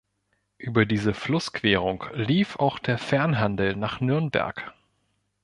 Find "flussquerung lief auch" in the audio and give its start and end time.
1.13-2.79